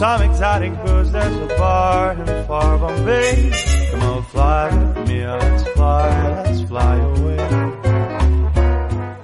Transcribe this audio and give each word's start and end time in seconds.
some 0.00 0.22
exotic 0.24 0.72
booze. 0.82 1.12
There's 1.12 1.36
a 1.36 1.46
bar 1.58 2.14
in 2.14 2.24
far 2.46 2.78
Bombay. 2.78 3.50
Come 3.90 4.02
on, 4.02 4.22
fly 4.32 4.70
with 4.72 4.96
me, 5.08 5.26
let's 5.26 5.64
fly, 5.74 6.08
let's 6.42 6.62
fly 6.62 6.96
away. 6.96 7.36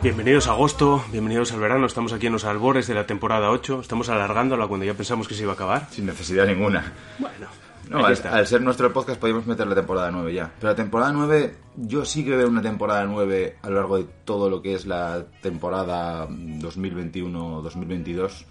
Bienvenidos 0.03 0.49
a 0.49 0.53
agosto, 0.53 1.03
bienvenidos 1.11 1.53
al 1.53 1.61
verano, 1.61 1.87
estamos 1.87 2.13
aquí 2.13 2.27
en 2.27 2.35
los 2.35 2.45
albores 2.45 2.87
de 2.87 2.93
la 2.95 3.07
temporada 3.07 3.49
8, 3.51 3.81
estamos 3.81 4.11
alargándola 4.11 4.67
cuando 4.69 4.85
ya 4.85 4.93
pensamos 4.95 5.27
que 5.27 5.35
se 5.35 5.43
iba 5.45 5.53
a 5.53 5.55
acabar. 5.55 5.89
Sin 5.91 6.05
necesidad 6.05 6.45
ninguna. 6.47 6.93
Bueno, 7.19 7.47
No, 7.89 8.05
al, 8.05 8.13
está. 8.13 8.37
al 8.37 8.47
ser 8.47 8.61
nuestro 8.61 8.93
podcast 8.93 9.19
podríamos 9.19 9.47
meter 9.47 9.67
la 9.67 9.75
temporada 9.75 10.11
9 10.11 10.35
ya. 10.35 10.51
Pero 10.61 10.73
la 10.73 10.77
temporada 10.77 11.11
9, 11.13 11.57
yo 11.77 12.05
sí 12.05 12.23
que 12.23 12.37
veo 12.37 12.49
una 12.49 12.61
temporada 12.61 13.07
9 13.07 13.57
a 13.63 13.71
lo 13.71 13.77
largo 13.77 13.97
de 13.97 14.05
todo 14.27 14.51
lo 14.51 14.61
que 14.61 14.75
es 14.75 14.85
la 14.87 15.25
temporada 15.41 16.29
2021-2022. 16.29 18.45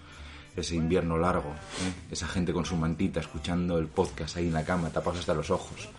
Ese 0.56 0.76
invierno 0.76 1.18
largo, 1.18 1.50
¿eh? 1.50 1.92
esa 2.12 2.28
gente 2.28 2.54
con 2.54 2.66
su 2.66 2.78
mantita 2.78 3.20
escuchando 3.20 3.78
el 3.78 3.88
podcast 3.88 4.38
ahí 4.38 4.48
en 4.48 4.54
la 4.54 4.64
cama, 4.64 4.90
tapados 4.90 5.20
hasta 5.20 5.34
los 5.34 5.50
ojos. 5.50 5.90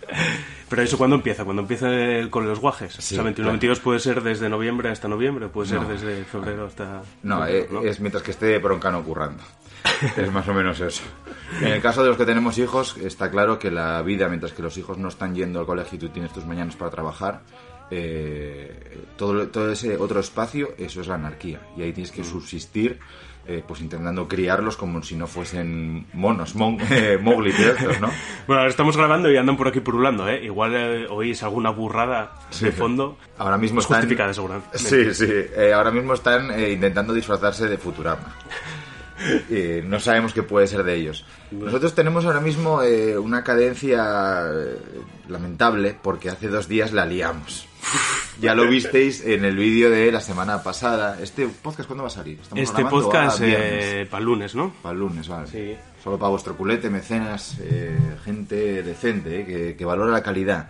Pero 0.71 0.81
eso 0.83 0.97
cuando 0.97 1.17
empieza, 1.17 1.45
cuando 1.45 1.61
empieza 1.63 1.91
el- 1.93 2.31
con 2.31 2.47
los 2.49 2.59
guajes. 2.59 2.95
Sí, 2.95 3.19
o 3.19 3.23
sea, 3.23 3.33
21-22 3.33 3.81
puede 3.81 4.01
ser 4.01 4.23
desde 4.23 4.49
noviembre 4.49 4.89
hasta 4.89 5.09
noviembre, 5.09 5.49
puede 5.49 5.69
ser 5.69 5.83
No. 5.83 5.89
desde 5.89 6.25
febrero 6.25 6.65
hasta... 6.67 7.03
No, 7.23 7.45
febrero, 7.45 7.83
eh, 7.83 7.91
es 7.91 8.01
mientras 8.01 8.23
que 8.23 8.31
esté 8.31 8.59
broncano 8.59 9.05
currando. 9.05 9.43
Es 10.17 10.33
más 10.33 10.49
o 10.49 10.55
menos 10.55 10.81
eso. 10.81 11.03
En 11.61 11.69
el 11.69 11.81
caso 11.83 12.03
de 12.03 12.09
los 12.09 12.17
que 12.19 12.25
tenemos 12.27 12.59
hijos, 12.59 12.97
está 12.97 13.31
claro 13.31 13.59
que 13.59 13.71
la 13.71 14.01
vida, 14.03 14.29
mientras 14.29 14.53
que 14.53 14.63
los 14.63 14.77
hijos 14.79 14.99
no 14.99 15.09
están 15.09 15.35
yendo 15.35 15.61
al 15.61 15.67
colegio 15.67 15.97
y 15.97 15.99
tú 16.01 16.09
tienes 16.09 16.33
tus 16.33 16.45
mañanas 16.45 16.77
para 16.77 16.91
trabajar, 16.91 17.43
eh, 17.91 18.99
todo, 19.17 19.49
todo 19.49 19.73
ese 19.73 19.97
otro 19.97 20.21
espacio, 20.21 20.75
eso 20.79 21.01
es 21.01 21.07
la 21.07 21.15
anarquía. 21.15 21.61
Y 21.77 21.83
ahí 21.83 21.93
tienes 21.93 22.11
que 22.13 22.25
subsistir, 22.25 22.99
eh, 23.49 23.63
pues 23.67 23.81
intentando 23.81 24.27
criarlos 24.27 24.77
como 24.77 25.03
si 25.03 25.15
no 25.15 25.27
fuesen 25.29 26.07
monos, 26.13 26.55
mon, 26.57 26.79
eh, 26.91 27.17
Mowgli 27.21 27.53
de 27.53 27.71
estos, 27.71 28.01
¿no? 28.01 28.11
Bueno, 28.47 28.61
ahora 28.61 28.71
estamos 28.71 28.97
grabando 28.97 29.31
y 29.31 29.37
andan 29.37 29.57
por 29.57 29.69
aquí 29.69 29.81
purulando, 29.81 30.29
¿eh? 30.29 30.45
Igual 30.45 30.75
eh, 30.75 31.07
oís 31.09 31.43
alguna 31.43 31.71
burrada 31.71 32.33
de 32.61 32.73
fondo. 32.73 33.19
Ahora 33.39 33.57
mismo 33.57 33.79
Es 33.81 33.85
están... 33.85 33.99
justificada, 34.01 34.35
seguramente. 34.35 34.79
Sí, 34.79 35.15
sí. 35.15 35.29
Eh, 35.29 35.73
ahora 35.73 35.91
mismo 35.91 36.15
están 36.15 36.51
eh, 36.51 36.73
intentando 36.73 37.13
disfrazarse 37.15 37.69
de 37.69 37.79
Futurama. 37.79 38.35
Y 39.49 39.81
no 39.83 39.99
sabemos 39.99 40.35
qué 40.35 40.43
puede 40.43 40.67
ser 40.67 40.83
de 40.83 40.95
ellos. 40.95 41.25
Nosotros 41.51 41.95
tenemos 41.95 42.27
ahora 42.27 42.41
mismo 42.41 42.83
eh, 42.83 43.17
una 43.17 43.43
cadencia 43.43 44.45
lamentable 45.29 45.97
porque 46.03 46.29
hace 46.29 46.49
dos 46.49 46.69
días 46.69 46.93
la 46.93 47.07
liamos. 47.07 47.67
Ya 48.41 48.55
lo 48.55 48.67
visteis 48.69 49.25
en 49.25 49.45
el 49.45 49.57
vídeo 49.57 49.91
de 49.91 50.13
la 50.13 50.21
semana 50.21 50.63
pasada. 50.63 51.19
¿Este 51.23 51.47
podcast 51.47 51.87
cuándo 51.87 52.03
va 52.03 52.09
a 52.09 52.11
salir? 52.11 52.39
¿Estamos 52.41 52.63
Este 52.63 52.85
podcast 52.85 53.41
eh, 53.43 54.07
para 54.11 54.21
el 54.21 54.27
lunes, 54.27 54.55
¿no? 54.55 54.73
Para 54.83 54.93
el 54.93 54.99
lunes, 54.99 55.27
vale. 55.29 55.47
Sí. 55.47 55.77
Solo 56.03 56.19
para 56.19 56.31
vuestro 56.31 56.57
culete, 56.57 56.91
mecenas, 56.91 57.57
eh, 57.61 57.97
gente 58.25 58.83
decente, 58.83 59.41
eh, 59.41 59.47
que, 59.47 59.77
que 59.77 59.85
valora 59.85 60.13
la 60.13 60.23
calidad. 60.23 60.69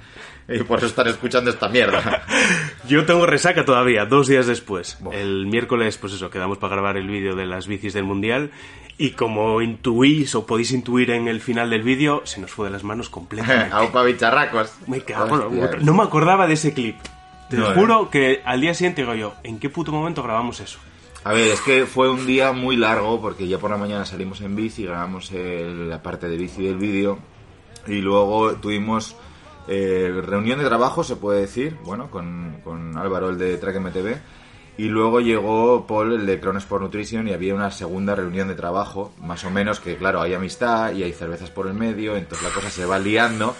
Y 0.48 0.62
por 0.62 0.78
eso 0.78 0.87
están 0.87 1.09
escuchando 1.09 1.50
esta 1.50 1.69
mierda. 1.69 2.25
Yo 2.89 3.05
tengo 3.05 3.27
resaca 3.27 3.64
todavía, 3.64 4.06
dos 4.06 4.28
días 4.28 4.47
después. 4.47 4.98
El 5.12 5.47
miércoles, 5.47 5.98
pues 5.98 6.12
eso, 6.12 6.31
quedamos 6.31 6.59
para 6.59 6.75
grabar 6.75 6.97
el 6.97 7.09
vídeo 7.09 7.34
de 7.34 7.47
las 7.47 7.67
bicis 7.67 7.94
del 7.94 8.05
Mundial. 8.05 8.53
Y 8.97 9.11
como 9.11 9.61
intuís 9.61 10.34
o 10.37 10.47
podéis 10.47 10.70
intuir 10.72 11.11
en 11.11 11.28
el 11.28 11.41
final 11.41 11.69
del 11.69 11.83
vídeo, 11.83 12.22
se 12.25 12.41
nos 12.41 12.50
fue 12.50 12.66
de 12.66 12.72
las 12.72 12.84
manos 12.84 13.10
completamente. 13.10 13.69
Aupa 13.75 14.03
bicharracos. 14.04 14.72
Me 14.87 15.00
cago 15.00 15.48
Hostia. 15.48 15.78
No 15.83 15.93
me 15.94 16.04
acordaba 16.04 16.47
de 16.47 16.54
ese 16.54 16.72
clip. 16.72 16.97
Te 17.51 17.57
No, 17.57 17.73
juro 17.75 18.11
que 18.11 18.43
al 18.45 18.61
día 18.61 18.75
siguiente 18.75 19.03
digo 19.03 19.15
yo, 19.15 19.34
¿en 19.45 19.59
qué 19.59 19.71
puto 19.71 19.93
momento 19.93 20.23
grabamos 20.23 20.61
eso? 20.61 20.79
A 21.25 21.33
ver, 21.33 21.49
es 21.49 21.61
que 21.61 21.87
fue 21.87 22.09
un 22.11 22.27
día 22.27 22.53
muy 22.53 22.77
largo 22.77 23.21
porque 23.21 23.49
ya 23.49 23.59
por 23.59 23.71
la 23.71 23.77
mañana 23.77 24.05
salimos 24.05 24.41
en 24.41 24.55
bici, 24.57 24.84
grabamos 24.84 25.31
el- 25.33 25.89
la 25.89 26.03
parte 26.03 26.29
de 26.29 26.37
bici 26.37 26.62
del 26.65 26.77
vídeo 26.77 27.19
y 27.87 28.01
luego 28.01 28.55
tuvimos 28.57 29.17
eh, 29.69 30.23
reunión 30.25 30.61
de 30.61 30.65
trabajo, 30.65 31.03
se 31.03 31.17
puede 31.17 31.41
decir, 31.41 31.77
bueno, 31.83 32.09
con, 32.09 32.61
con 32.62 32.97
Álvaro, 32.97 33.31
el 33.31 33.37
de 33.39 33.57
Track 33.59 33.75
MTV, 33.81 34.17
y 34.78 34.84
luego 34.84 35.21
llegó 35.21 35.89
Paul, 35.89 36.13
el 36.13 36.25
de 36.27 36.39
Cronos 36.39 36.63
Sport 36.63 36.83
Nutrition, 36.84 37.27
y 37.27 37.33
había 37.33 37.53
una 37.53 37.73
segunda 37.73 38.15
reunión 38.15 38.47
de 38.47 38.55
trabajo, 38.55 39.13
más 39.21 39.45
o 39.45 39.51
menos, 39.51 39.81
que 39.81 39.97
claro, 39.97 40.23
hay 40.23 40.34
amistad 40.34 40.93
y 40.93 41.03
hay 41.03 41.13
cervezas 41.13 41.51
por 41.51 41.67
el 41.67 41.75
medio, 41.75 42.17
entonces 42.17 42.47
la 42.47 42.55
cosa 42.55 42.71
se 42.71 42.87
va 42.87 43.01
liando. 43.01 43.57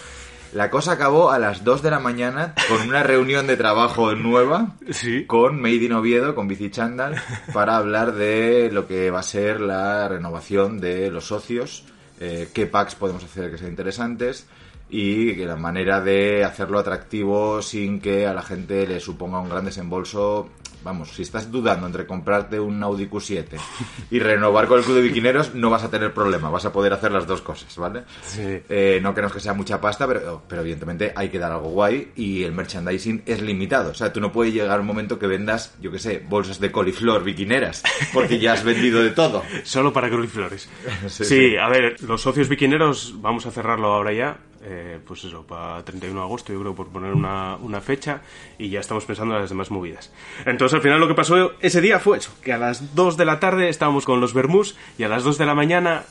La 0.53 0.69
cosa 0.69 0.93
acabó 0.93 1.31
a 1.31 1.39
las 1.39 1.63
2 1.63 1.81
de 1.83 1.91
la 1.91 1.99
mañana 1.99 2.53
con 2.69 2.87
una 2.87 3.03
reunión 3.03 3.47
de 3.47 3.57
trabajo 3.57 4.15
nueva 4.15 4.75
Sí. 4.89 5.25
con 5.25 5.61
Made 5.61 5.75
in 5.75 5.93
Oviedo, 5.93 6.35
con 6.35 6.47
Bici 6.47 6.69
Chandal, 6.71 7.15
para 7.53 7.77
hablar 7.77 8.13
de 8.13 8.69
lo 8.71 8.87
que 8.87 9.11
va 9.11 9.19
a 9.19 9.23
ser 9.23 9.59
la 9.59 10.07
renovación 10.07 10.79
de 10.79 11.11
los 11.11 11.25
socios, 11.27 11.83
eh, 12.19 12.49
qué 12.53 12.65
packs 12.65 12.95
podemos 12.95 13.23
hacer 13.23 13.51
que 13.51 13.57
sean 13.57 13.71
interesantes 13.71 14.47
y 14.89 15.35
que 15.35 15.45
la 15.45 15.57
manera 15.57 15.99
de 16.01 16.45
hacerlo 16.45 16.79
atractivo 16.79 17.61
sin 17.61 17.99
que 17.99 18.25
a 18.25 18.33
la 18.33 18.41
gente 18.41 18.87
le 18.87 18.99
suponga 19.01 19.39
un 19.39 19.49
gran 19.49 19.65
desembolso. 19.65 20.49
Vamos, 20.83 21.09
si 21.09 21.21
estás 21.21 21.51
dudando 21.51 21.87
entre 21.87 22.05
comprarte 22.05 22.59
un 22.59 22.81
Audi 22.83 23.07
Q7 23.07 23.45
y 24.11 24.19
renovar 24.19 24.67
con 24.67 24.79
el 24.79 24.85
club 24.85 24.97
de 24.97 25.01
biquineros, 25.03 25.55
no 25.55 25.69
vas 25.69 25.83
a 25.83 25.89
tener 25.89 26.13
problema, 26.13 26.49
vas 26.49 26.65
a 26.65 26.71
poder 26.71 26.93
hacer 26.93 27.11
las 27.11 27.27
dos 27.27 27.41
cosas, 27.41 27.75
¿vale? 27.77 28.03
Sí. 28.23 28.61
Eh, 28.69 28.99
no 29.01 29.13
queremos 29.13 29.33
que 29.33 29.39
sea 29.39 29.53
mucha 29.53 29.81
pasta, 29.81 30.07
pero, 30.07 30.43
pero 30.47 30.61
evidentemente 30.61 31.13
hay 31.15 31.29
que 31.29 31.39
dar 31.39 31.51
algo 31.51 31.69
guay 31.69 32.11
y 32.15 32.43
el 32.43 32.51
merchandising 32.51 33.23
es 33.25 33.41
limitado. 33.41 33.91
O 33.91 33.95
sea, 33.95 34.11
tú 34.13 34.19
no 34.21 34.31
puedes 34.31 34.53
llegar 34.53 34.77
a 34.77 34.81
un 34.81 34.87
momento 34.87 35.19
que 35.19 35.27
vendas, 35.27 35.75
yo 35.81 35.91
qué 35.91 35.99
sé, 35.99 36.23
bolsas 36.27 36.59
de 36.59 36.71
coliflor, 36.71 37.23
biquineras, 37.23 37.83
porque 38.13 38.39
ya 38.39 38.53
has 38.53 38.63
vendido 38.63 39.01
de 39.01 39.11
todo. 39.11 39.43
Solo 39.63 39.93
para 39.93 40.07
Flores. 40.27 40.69
Sí, 41.07 41.23
Sí, 41.23 41.25
sí. 41.25 41.57
a 41.57 41.67
ver, 41.69 42.01
los 42.03 42.21
socios 42.21 42.49
biquineros, 42.49 43.15
vamos 43.21 43.45
a 43.45 43.51
cerrarlo 43.51 43.93
ahora 43.93 44.13
ya. 44.13 44.37
Eh, 44.69 44.99
pues 45.05 45.23
eso, 45.23 45.43
para 45.43 45.83
31 45.83 46.19
de 46.19 46.25
agosto, 46.25 46.51
yo 46.51 46.59
creo, 46.59 46.75
por 46.75 46.87
poner 46.87 47.13
una, 47.13 47.55
una 47.55 47.79
fecha. 47.79 48.21
Y 48.57 48.69
ya 48.69 48.81
estamos 48.81 49.05
pensando 49.05 49.33
en 49.35 49.41
las 49.41 49.49
demás 49.49 49.71
movidas. 49.71 50.11
Entonces, 50.45 50.75
al 50.75 50.81
final, 50.81 50.99
lo 50.99 51.07
que 51.07 51.13
pasó 51.13 51.53
ese 51.61 51.79
día 51.79 51.99
fue 51.99 52.17
eso: 52.17 52.31
que 52.43 52.51
a 52.51 52.57
las 52.57 52.93
2 52.95 53.15
de 53.15 53.25
la 53.25 53.39
tarde 53.39 53.69
estábamos 53.69 54.05
con 54.05 54.19
los 54.19 54.33
Bermús 54.33 54.75
y 54.97 55.03
a 55.03 55.07
las 55.07 55.23
2 55.23 55.37
de 55.37 55.45
la 55.45 55.55
mañana 55.55 56.03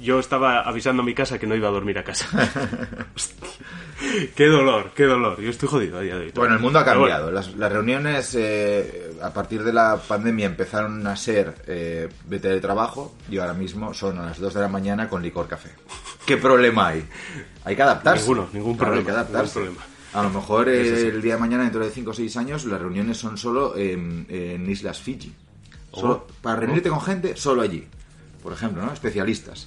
yo 0.00 0.18
estaba 0.18 0.60
avisando 0.60 1.02
a 1.02 1.06
mi 1.06 1.14
casa 1.14 1.38
que 1.38 1.46
no 1.46 1.54
iba 1.54 1.68
a 1.68 1.72
dormir 1.72 1.98
a 1.98 2.04
casa. 2.04 2.26
Qué 4.36 4.46
dolor, 4.46 4.90
qué 4.94 5.04
dolor. 5.04 5.40
Yo 5.40 5.48
estoy 5.50 5.68
jodido 5.68 5.98
a 5.98 6.00
día 6.02 6.16
de 6.16 6.26
hoy. 6.26 6.32
Bueno, 6.34 6.54
el 6.54 6.60
mundo 6.60 6.78
ha 6.78 6.82
bueno, 6.82 7.00
cambiado. 7.00 7.30
Las, 7.30 7.54
las 7.56 7.72
reuniones 7.72 8.34
eh, 8.38 9.12
a 9.22 9.32
partir 9.32 9.62
de 9.64 9.72
la 9.72 9.96
pandemia 9.96 10.46
empezaron 10.46 11.06
a 11.06 11.16
ser 11.16 11.54
eh, 11.66 12.08
de 12.26 12.38
teletrabajo 12.38 13.14
y 13.30 13.38
ahora 13.38 13.54
mismo 13.54 13.94
son 13.94 14.18
a 14.18 14.26
las 14.26 14.38
2 14.38 14.52
de 14.54 14.60
la 14.60 14.68
mañana 14.68 15.08
con 15.08 15.22
licor 15.22 15.48
café. 15.48 15.70
¿Qué 16.26 16.36
problema 16.36 16.88
hay? 16.88 17.04
Hay 17.64 17.74
que 17.76 17.82
adaptarse. 17.82 18.22
Ninguno, 18.26 18.48
ningún 18.52 18.76
Claro, 18.76 18.92
problema, 18.94 18.98
Hay 18.98 19.04
que 19.04 19.10
adaptarse. 19.30 19.60
ningún 19.60 19.74
problema. 19.76 19.94
A 20.12 20.22
lo 20.22 20.30
mejor 20.30 20.68
eh, 20.68 21.08
el 21.08 21.22
día 21.22 21.34
de 21.34 21.40
mañana, 21.40 21.62
dentro 21.62 21.84
de 21.84 21.90
5 21.90 22.10
o 22.10 22.14
6 22.14 22.36
años, 22.36 22.64
las 22.66 22.80
reuniones 22.80 23.16
son 23.16 23.38
solo 23.38 23.76
en, 23.76 24.26
en 24.28 24.68
Islas 24.70 25.00
Fiji. 25.00 25.32
Solo, 25.92 26.26
Oh. 26.28 26.32
para 26.42 26.56
reunirte 26.56 26.88
con 26.90 27.00
gente, 27.00 27.36
solo 27.36 27.62
allí. 27.62 27.86
Por 28.44 28.52
ejemplo, 28.52 28.84
¿no? 28.84 28.92
Especialistas. 28.92 29.66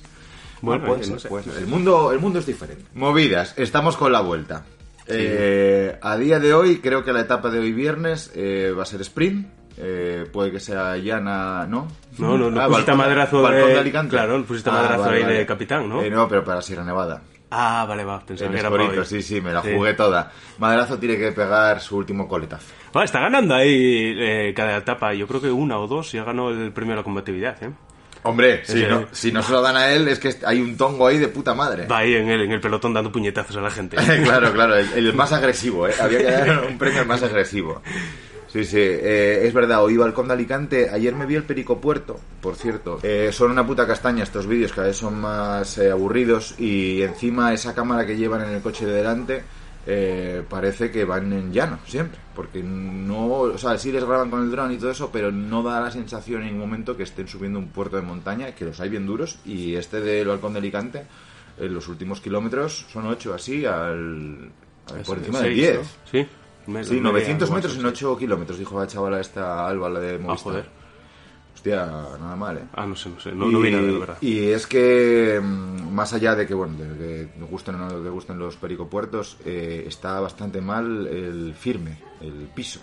Bueno, 0.61 0.87
no 0.87 0.95
no 0.95 1.03
ser. 1.19 1.19
sé. 1.19 1.59
El 1.59 1.67
mundo, 1.67 2.11
el 2.13 2.19
mundo 2.19 2.39
es 2.39 2.45
diferente. 2.45 2.85
Movidas, 2.93 3.53
estamos 3.57 3.97
con 3.97 4.11
la 4.13 4.21
vuelta. 4.21 4.63
Eh, 5.07 5.97
a 6.01 6.17
día 6.17 6.39
de 6.39 6.53
hoy, 6.53 6.77
creo 6.79 7.03
que 7.03 7.11
la 7.13 7.21
etapa 7.21 7.49
de 7.49 7.59
hoy 7.59 7.71
viernes 7.73 8.31
eh, 8.35 8.73
va 8.77 8.83
a 8.83 8.85
ser 8.85 9.01
sprint. 9.01 9.47
Eh, 9.79 10.25
puede 10.33 10.51
que 10.51 10.59
sea 10.59 10.97
llana, 10.97 11.67
¿no? 11.67 11.87
No, 12.17 12.35
no, 12.37 12.49
no 12.49 12.61
Ah, 12.61 12.67
pusiste 12.67 12.91
balcón- 12.91 12.97
madrazo 12.97 13.41
balcón 13.43 13.69
de- 13.69 13.79
Alicante. 13.79 14.09
claro, 14.09 14.43
pusiste 14.43 14.71
madrazo 14.71 15.09
ahí 15.09 15.23
de 15.23 15.45
capitán, 15.45 15.87
¿no? 15.87 16.01
Eh, 16.01 16.09
no, 16.09 16.27
pero 16.27 16.43
para 16.43 16.61
Sierra 16.63 16.83
Nevada. 16.83 17.21
Ah, 17.51 17.85
vale, 17.87 18.03
va. 18.03 18.19
Pensaba 18.25 18.47
En 18.47 18.53
que 18.55 18.59
era 18.59 18.69
para 18.71 19.05
sí, 19.05 19.21
sí, 19.21 19.39
me 19.39 19.53
la 19.53 19.61
Sí. 19.61 19.69
jugué 19.75 19.93
toda. 19.93 20.31
Madrazo 20.57 20.97
tiene 20.97 21.17
que 21.17 21.31
pegar 21.31 21.79
su 21.79 21.95
último 21.97 22.27
coletazo. 22.27 22.65
Ah, 22.93 23.03
está 23.03 23.19
ganando 23.19 23.53
ahí 23.53 24.15
eh, 24.19 24.53
cada 24.55 24.77
etapa. 24.77 25.13
Yo 25.13 25.27
creo 25.27 25.39
que 25.39 25.51
una 25.51 25.77
o 25.77 25.87
dos 25.87 26.11
ya 26.11 26.23
ganó 26.23 26.49
el 26.49 26.71
premio 26.73 26.93
a 26.93 26.97
la 26.97 27.03
combatividad, 27.03 27.61
¿eh? 27.63 27.69
Hombre, 28.23 28.65
si 28.65 28.83
no, 28.83 29.07
si 29.11 29.31
no 29.31 29.41
se 29.41 29.51
lo 29.51 29.61
dan 29.61 29.77
a 29.77 29.91
él, 29.91 30.07
es 30.07 30.19
que 30.19 30.35
hay 30.45 30.59
un 30.59 30.75
tongo 30.75 31.07
ahí 31.07 31.17
de 31.17 31.27
puta 31.27 31.53
madre. 31.53 31.85
Va 31.85 31.99
ahí 31.99 32.15
en 32.15 32.27
el, 32.29 32.41
en 32.41 32.51
el 32.51 32.59
pelotón 32.59 32.93
dando 32.93 33.11
puñetazos 33.11 33.55
a 33.57 33.61
la 33.61 33.71
gente. 33.71 33.97
claro, 34.23 34.51
claro, 34.53 34.75
el, 34.75 34.91
el 34.93 35.13
más 35.13 35.31
agresivo, 35.31 35.87
¿eh? 35.87 35.93
Había 35.99 36.19
que 36.19 36.31
dar 36.31 36.65
un 36.69 36.77
premio 36.77 37.01
al 37.01 37.07
más 37.07 37.23
agresivo. 37.23 37.81
Sí, 38.47 38.63
sí, 38.63 38.79
eh, 38.79 39.41
es 39.43 39.53
verdad, 39.53 39.83
hoy 39.83 39.97
Balcón 39.97 40.27
de 40.29 40.33
Alicante, 40.33 40.89
ayer 40.89 41.13
me 41.13 41.25
vi 41.25 41.35
el 41.35 41.43
Perico 41.43 41.81
Puerto, 41.81 42.17
por 42.41 42.55
cierto. 42.55 42.99
Eh, 43.03 43.29
son 43.31 43.51
una 43.51 43.67
puta 43.67 43.85
castaña 43.85 44.23
estos 44.23 44.47
vídeos, 44.47 44.71
cada 44.71 44.87
vez 44.87 44.97
son 44.97 45.19
más 45.19 45.77
eh, 45.77 45.91
aburridos 45.91 46.55
y 46.57 47.01
encima 47.01 47.53
esa 47.53 47.75
cámara 47.75 48.05
que 48.05 48.15
llevan 48.15 48.43
en 48.43 48.55
el 48.55 48.61
coche 48.61 48.85
de 48.85 48.93
delante 48.93 49.43
eh, 49.89 50.43
parece 50.49 50.91
que 50.91 51.05
van 51.05 51.31
en 51.31 51.53
llano 51.53 51.79
siempre, 51.87 52.19
porque 52.35 52.61
no, 52.61 53.27
o 53.39 53.57
sea, 53.57 53.77
sí 53.77 53.89
les 53.91 54.03
graban 54.03 54.29
con 54.29 54.43
el 54.43 54.51
dron 54.51 54.71
y 54.73 54.77
todo 54.77 54.91
eso, 54.91 55.09
pero 55.13 55.31
no 55.31 55.63
da 55.63 55.79
la 55.79 55.89
sensación 55.91 56.41
en 56.41 56.47
ningún 56.47 56.61
momento 56.69 56.97
que 56.97 57.03
estén 57.03 57.27
subiendo 57.29 57.57
un 57.57 57.69
puerto 57.69 57.95
de 57.95 58.01
montaña, 58.01 58.53
que 58.53 58.65
los 58.65 58.79
hay 58.81 58.89
bien 58.89 59.05
duros, 59.05 59.39
y 59.45 59.75
este 59.75 60.01
del 60.01 60.27
Balcón 60.27 60.51
de 60.53 60.59
Alicante, 60.59 61.05
en 61.57 61.73
los 61.73 61.87
últimos 61.87 62.19
kilómetros 62.21 62.85
son 62.91 63.07
8 63.07 63.33
así, 63.33 63.65
al, 63.65 64.51
al- 64.93 65.01
por 65.05 65.17
encima 65.19 65.39
Seis, 65.39 65.55
10. 65.55 65.75
¿no? 65.77 65.81
Sí. 66.11 66.27
Me- 66.67 66.83
Sí, 66.83 66.89
media 66.95 67.03
900 67.03 67.47
igual, 67.47 67.61
metros 67.63 67.77
en 67.79 67.85
8 67.85 68.17
kilómetros, 68.17 68.59
dijo 68.59 68.77
la 68.77 68.87
chavala 68.87 69.21
esta 69.21 69.65
Alba, 69.69 69.89
la 69.89 69.99
de 70.01 70.15
Ah, 70.15 70.19
Movistar. 70.19 70.51
joder. 70.51 70.65
Hostia, 71.57 71.87
nada 71.87 72.35
mal, 72.35 72.55
¿eh? 72.59 72.63
Ah, 72.75 72.85
no 72.85 72.95
sé, 72.95 73.09
no 73.09 73.19
sé. 73.19 73.31
No, 73.31 73.47
no 73.47 73.59
vi 73.59 73.71
nada, 73.71 73.81
la 73.83 73.97
verdad. 73.99 74.17
y 74.21 74.49
es 74.49 74.67
que, 74.67 75.39
mm, 75.41 75.91
más 75.91 76.13
allá 76.13 76.35
de 76.35 76.45
que, 76.45 76.53
bueno, 76.53 76.75
de 76.77 76.85
que 76.95 77.29
me 77.39 77.45
gusten 77.47 77.73
o 77.75 77.77
no 77.79 77.87
te 77.95 78.09
gusten 78.09 78.37
los 78.37 78.55
pericopuertos, 78.57 79.37
eh, 79.43 79.83
está 79.87 80.19
bastante 80.19 80.61
mal 80.61 81.07
el 81.07 81.55
firme, 81.55 81.97
el 82.21 82.47
piso, 82.53 82.79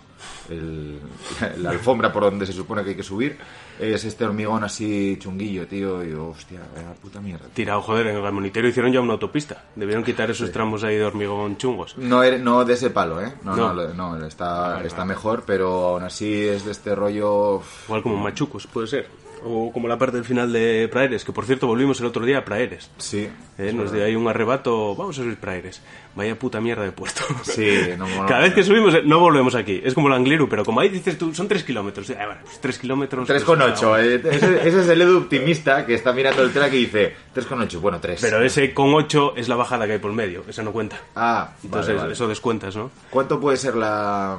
el- 0.50 0.98
la 1.62 1.70
alfombra 1.70 2.12
por 2.12 2.24
donde 2.24 2.46
se 2.46 2.52
supone 2.52 2.82
que 2.82 2.90
hay 2.90 2.96
que 2.96 3.02
subir. 3.04 3.36
Es 3.76 4.04
este 4.04 4.24
hormigón 4.24 4.62
así 4.62 5.16
chunguillo, 5.18 5.66
tío, 5.66 6.04
y 6.04 6.12
hostia, 6.12 6.60
vaya 6.76 6.94
puta 6.94 7.20
mierda. 7.20 7.46
Tirado, 7.52 7.82
joder, 7.82 8.06
en 8.06 8.14
el 8.16 8.22
Gamonitero 8.22 8.68
hicieron 8.68 8.92
ya 8.92 9.00
una 9.00 9.14
autopista. 9.14 9.64
Debieron 9.74 10.04
quitar 10.04 10.30
esos 10.30 10.52
tramos 10.52 10.84
ahí 10.84 10.94
de 10.94 11.04
hormigón 11.04 11.56
chungos. 11.56 11.98
No, 11.98 12.22
er- 12.22 12.38
no 12.40 12.64
de 12.64 12.74
ese 12.74 12.90
palo, 12.90 13.20
¿eh? 13.20 13.34
No, 13.42 13.56
No. 13.56 13.74
no, 13.74 14.16
no, 14.16 14.26
está, 14.26 14.80
está 14.84 15.04
mejor, 15.04 15.42
pero 15.44 15.88
aún 15.88 16.04
así 16.04 16.32
es 16.46 16.64
de 16.64 16.70
este 16.70 16.94
rollo... 16.94 17.62
Igual 17.86 18.02
como 18.04 18.16
Machucos, 18.16 18.63
puede 18.72 18.86
ser. 18.86 19.06
O 19.46 19.70
como 19.72 19.88
la 19.88 19.98
parte 19.98 20.16
del 20.16 20.24
final 20.24 20.52
de 20.52 20.88
Praeres, 20.90 21.24
que 21.24 21.32
por 21.32 21.44
cierto 21.44 21.66
volvimos 21.66 22.00
el 22.00 22.06
otro 22.06 22.24
día 22.24 22.38
a 22.38 22.44
Praeres. 22.44 22.90
Sí. 22.98 23.28
Eh, 23.58 23.72
nos 23.72 23.92
dio 23.92 24.04
ahí 24.04 24.16
un 24.16 24.26
arrebato, 24.26 24.96
vamos 24.96 25.18
a 25.18 25.22
subir 25.22 25.36
Praeres. 25.36 25.80
Vaya 26.16 26.38
puta 26.38 26.60
mierda 26.60 26.82
de 26.84 26.92
puerto. 26.92 27.22
Sí, 27.42 27.68
no, 27.98 28.06
no, 28.08 28.26
Cada 28.26 28.38
no. 28.40 28.44
vez 28.46 28.54
que 28.54 28.62
subimos, 28.62 28.94
no 29.04 29.18
volvemos 29.20 29.54
aquí. 29.54 29.80
Es 29.84 29.94
como 29.94 30.08
el 30.08 30.14
Angliru, 30.14 30.48
pero 30.48 30.64
como 30.64 30.80
ahí 30.80 30.88
dices 30.88 31.18
tú, 31.18 31.34
son 31.34 31.46
3 31.48 31.62
kilómetros. 31.64 32.08
Eh, 32.10 32.14
bueno, 32.16 32.40
pues 32.44 32.60
3 32.60 32.78
kilómetros. 32.78 33.28
3,8. 33.28 33.90
pues, 33.90 34.06
eh, 34.06 34.22
ese, 34.36 34.68
ese 34.68 34.80
es 34.80 34.88
el 34.88 35.02
Edu 35.02 35.18
optimista 35.18 35.84
que 35.86 35.94
está 35.94 36.12
mirando 36.12 36.42
el 36.42 36.52
track 36.52 36.72
y 36.72 36.78
dice 36.86 37.14
3,8. 37.34 37.80
Bueno, 37.80 38.00
3. 38.00 38.20
Pero 38.22 38.42
ese 38.42 38.72
con 38.72 38.94
8 38.94 39.34
es 39.36 39.48
la 39.48 39.56
bajada 39.56 39.86
que 39.86 39.92
hay 39.94 39.98
por 39.98 40.12
medio. 40.12 40.42
Esa 40.48 40.62
no 40.62 40.72
cuenta. 40.72 40.96
Ah, 41.14 41.50
Entonces 41.62 41.88
vale, 41.88 42.00
vale. 42.00 42.12
eso 42.14 42.26
descuentas, 42.28 42.74
¿no? 42.76 42.90
¿Cuánto 43.10 43.38
puede 43.40 43.56
ser 43.56 43.74
la, 43.76 44.38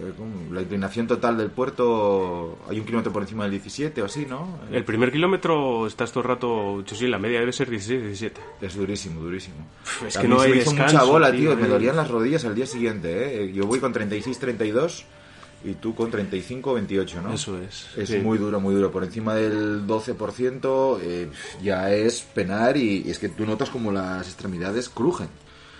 eh, 0.00 0.12
la 0.52 0.62
inclinación 0.62 1.06
total 1.06 1.36
del 1.36 1.50
puerto? 1.50 2.58
Hay 2.70 2.78
un 2.78 2.86
kilómetro 2.86 3.12
por 3.12 3.22
encima 3.22 3.42
del 3.44 3.52
17 3.52 4.00
o 4.02 4.04
así, 4.06 4.26
¿no? 4.26 4.45
El 4.70 4.84
primer 4.84 5.12
kilómetro 5.12 5.86
estás 5.86 6.10
todo 6.10 6.22
el 6.22 6.28
rato, 6.28 6.84
yo 6.84 6.96
sí, 6.96 7.06
la 7.06 7.18
media 7.18 7.40
debe 7.40 7.52
ser 7.52 7.70
16, 7.70 8.02
17. 8.02 8.40
Es 8.60 8.74
durísimo, 8.74 9.20
durísimo. 9.20 9.56
es 10.06 10.16
A 10.16 10.20
que 10.20 10.28
mí 10.28 10.34
no 10.34 10.40
se 10.40 10.46
hay 10.46 10.52
me 10.52 10.58
hizo 10.58 10.70
descanso, 10.70 10.96
mucha 10.96 11.10
bola, 11.10 11.30
tío, 11.30 11.50
tío. 11.52 11.56
Me 11.56 11.68
dolían 11.68 11.96
las 11.96 12.10
rodillas 12.10 12.44
al 12.44 12.54
día 12.54 12.66
siguiente, 12.66 13.44
¿eh? 13.44 13.52
Yo 13.52 13.66
voy 13.66 13.80
con 13.80 13.92
36, 13.92 14.38
32 14.38 15.04
y 15.64 15.74
tú 15.74 15.94
con 15.94 16.10
35, 16.10 16.74
28, 16.74 17.22
¿no? 17.22 17.32
Eso 17.32 17.58
es. 17.60 17.88
Es 17.96 18.08
sí. 18.08 18.18
muy 18.18 18.38
duro, 18.38 18.60
muy 18.60 18.74
duro. 18.74 18.90
Por 18.90 19.04
encima 19.04 19.34
del 19.34 19.86
12% 19.86 20.98
eh, 21.02 21.30
ya 21.62 21.90
es 21.92 22.22
penar 22.22 22.76
y, 22.76 23.02
y 23.06 23.10
es 23.10 23.18
que 23.18 23.28
tú 23.28 23.46
notas 23.46 23.70
como 23.70 23.90
las 23.90 24.26
extremidades 24.26 24.88
crujen. 24.88 25.28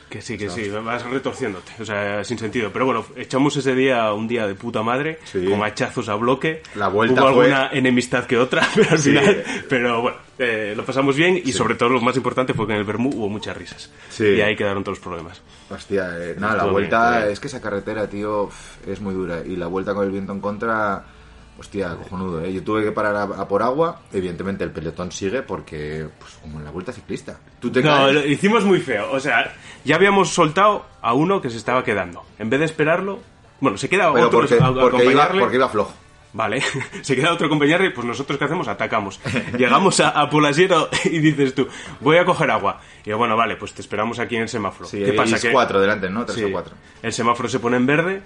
Que 0.09 0.23
sí, 0.23 0.39
que 0.39 0.49
sí, 0.49 0.69
vas 0.71 1.05
retorciéndote, 1.05 1.73
o 1.81 1.85
sea, 1.85 2.23
sin 2.23 2.39
sentido. 2.39 2.71
Pero 2.73 2.87
bueno, 2.87 3.05
echamos 3.17 3.57
ese 3.57 3.75
día 3.75 4.13
un 4.13 4.29
día 4.29 4.47
de 4.47 4.55
puta 4.55 4.83
madre, 4.83 5.19
Sí. 5.25 5.45
con 5.45 5.65
hachazos 5.65 6.09
a 6.09 6.15
bloque. 6.15 6.63
La 6.77 6.87
vuelta 6.89 7.25
Hubo 7.25 7.35
fue- 7.35 7.47
alguna 7.53 7.71
enemistad 7.73 8.25
que 8.25 8.39
otra, 8.39 8.65
pero 8.75 8.91
al 8.91 8.99
Sí. 9.01 9.11
final. 9.11 9.43
Pero 9.69 10.03
bueno, 10.03 10.17
eh, 10.39 10.75
lo 10.77 10.85
pasamos 10.85 11.17
bien 11.17 11.41
y 11.45 11.53
sobre 11.53 11.75
todo 11.75 11.89
lo 11.89 12.01
más 12.01 12.17
importante 12.17 12.55
fue 12.55 12.67
que 12.69 12.75
en 12.75 12.79
el 12.79 12.85
Bermú 12.85 13.11
hubo 13.15 13.29
muchas 13.29 13.57
risas. 13.57 13.91
Sí. 14.09 14.25
Y 14.27 14.41
ahí 14.43 14.55
quedaron 14.55 14.85
todos 14.85 14.99
los 14.99 15.05
problemas. 15.05 15.43
Hostia, 15.71 16.09
eh, 16.21 16.37
nada, 16.39 16.57
la 16.59 16.65
vuelta 16.67 17.19
bien. 17.19 17.33
es 17.33 17.41
que 17.41 17.49
esa 17.49 17.61
carretera, 17.61 18.09
tío, 18.09 18.49
es 18.87 19.01
muy 19.01 19.13
dura. 19.13 19.41
Y 19.45 19.57
la 19.57 19.67
vuelta 19.67 19.93
con 19.93 20.05
el 20.05 20.13
viento 20.13 20.33
en 20.33 20.41
contra, 20.41 21.05
hostia, 21.59 21.97
cojonudo, 21.97 22.43
¿eh? 22.43 22.53
Yo 22.53 22.63
tuve 22.63 22.85
que 22.85 22.93
parar 22.93 23.17
a, 23.17 23.23
a 23.23 23.49
por 23.49 23.63
agua. 23.63 24.01
Evidentemente 24.13 24.65
el 24.65 24.71
pelotón 24.71 25.11
sigue 25.13 25.43
porque, 25.43 26.07
pues 26.19 26.35
como 26.43 26.59
en 26.59 26.65
la 26.65 26.71
vuelta 26.71 26.93
ciclista. 26.93 27.39
Tú 27.61 27.71
te 27.71 27.83
No, 27.83 27.89
caes. 27.91 28.15
lo 28.15 28.27
hicimos 28.27 28.65
muy 28.65 28.81
feo. 28.81 29.11
O 29.13 29.21
sea, 29.21 29.55
ya 29.85 29.97
habíamos 29.97 30.31
soltado 30.31 30.87
a 31.03 31.13
uno 31.15 31.41
que 31.41 31.51
se 31.51 31.57
estaba 31.57 31.83
quedando. 31.85 32.25
En 32.39 32.51
vez 32.51 32.61
de 32.61 32.67
esperarlo, 32.67 33.21
bueno, 33.61 33.79
se 33.79 33.89
queda 33.89 34.13
pero 34.13 34.27
otro 34.27 34.41
porque, 34.41 34.55
a- 34.55 34.67
a 34.67 34.75
porque, 34.75 34.83
iba, 34.83 34.89
acompañarle. 35.25 35.41
porque 35.41 35.57
iba 35.57 35.69
flojo. 35.69 35.95
Vale, 36.33 36.63
se 37.01 37.17
queda 37.17 37.33
otro 37.33 37.49
compañero 37.49 37.83
y 37.87 37.91
pues 37.91 38.07
nosotros 38.07 38.39
¿qué 38.39 38.45
hacemos? 38.45 38.69
Atacamos. 38.69 39.19
Llegamos 39.57 40.01
a, 40.01 40.11
a 40.11 40.29
Polasiero 40.29 40.91
y 41.07 41.19
dices 41.21 41.55
tú, 41.55 41.67
voy 42.01 42.19
a 42.19 42.27
coger 42.27 42.51
agua. 42.51 42.81
Y 43.07 43.09
yo, 43.11 43.17
bueno, 43.17 43.39
vale, 43.39 43.57
pues 43.57 43.73
te 43.73 43.81
esperamos 43.81 44.19
aquí 44.19 44.37
en 44.37 44.43
el 44.43 44.49
semáforo. 44.51 44.87
Sí, 44.87 45.03
¿Qué 45.03 45.15
pasa? 45.15 45.37
es 45.37 45.43
Que- 45.43 45.53
cuatro 45.53 45.81
delante, 45.81 46.11
¿no? 46.11 46.27
Tres 46.27 46.37
Sí, 46.37 46.45
o 46.45 46.53
cuatro. 46.53 46.75
El 47.03 47.15
semáforo 47.15 47.49
se 47.49 47.59
pone 47.59 47.79
en 47.79 47.87
verde. 47.87 48.23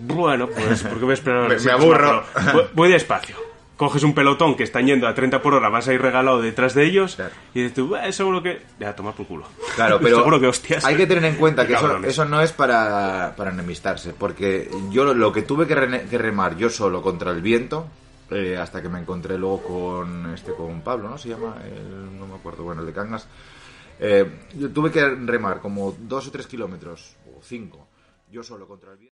Bueno, 0.00 0.48
pues 0.48 0.82
¿por 0.82 0.94
qué 0.98 1.04
voy 1.04 1.10
a 1.10 1.14
esperar? 1.14 1.48
Me- 1.48 1.58
me 1.58 1.70
aburro. 1.72 2.24
Voy, 2.52 2.64
voy 2.74 2.88
despacio. 2.90 3.36
Coges 3.76 4.02
un 4.02 4.14
pelotón 4.14 4.56
que 4.56 4.62
están 4.62 4.86
yendo 4.86 5.08
a 5.08 5.14
30 5.14 5.40
por 5.40 5.54
hora, 5.54 5.70
vas 5.70 5.88
a 5.88 5.94
ir 5.94 6.02
regalado 6.02 6.42
detrás 6.42 6.74
de 6.74 6.84
ellos 6.84 7.16
Claro. 7.16 7.32
y 7.54 7.60
dices 7.62 7.74
tú, 7.74 7.88
"Buah, 7.88 8.12
seguro 8.12 8.42
que... 8.42 8.60
Ya, 8.78 8.94
toma 8.94 9.12
por 9.12 9.26
culo. 9.26 9.46
Claro, 9.74 9.98
pero 10.02 10.16
seguro 10.18 10.38
que 10.38 10.48
hostias. 10.48 10.84
hay 10.84 10.96
que 10.96 11.06
tener 11.06 11.24
en 11.24 11.36
cuenta 11.36 11.66
que 11.66 11.72
eso, 11.72 11.96
eso 12.04 12.24
no 12.26 12.42
es 12.42 12.52
para, 12.52 13.32
para 13.38 13.52
enemistarse, 13.52 14.12
porque 14.12 14.70
yo 14.90 15.04
lo, 15.04 15.14
lo 15.14 15.32
que 15.32 15.40
tuve 15.42 15.66
que, 15.66 15.74
remar 16.18 16.56
yo 16.58 16.68
solo 16.68 17.00
contra 17.00 17.30
el 17.30 17.40
viento, 17.40 17.86
eh, 18.30 18.58
hasta 18.58 18.82
que 18.82 18.90
me 18.90 18.98
encontré 19.00 19.38
luego 19.38 19.62
con 19.62 20.34
este 20.34 20.52
con 20.52 20.82
Pablo, 20.82 21.08
¿no? 21.08 21.16
Se 21.16 21.30
llama, 21.30 21.56
El- 21.64 22.18
no 22.18 22.26
me 22.26 22.34
acuerdo, 22.34 22.64
bueno, 22.64 22.82
el 22.82 22.86
de 22.86 22.92
Cangas. 22.92 23.26
Eh, 23.98 24.30
yo 24.56 24.68
tuve 24.70 24.90
que 24.90 25.08
remar 25.08 25.60
como 25.60 25.96
dos 25.98 26.26
o 26.28 26.30
tres 26.30 26.46
kilómetros, 26.46 27.16
o 27.34 27.40
cinco, 27.42 27.88
yo 28.30 28.42
solo 28.42 28.66
contra 28.68 28.92
el 28.92 28.98
viento. 28.98 29.16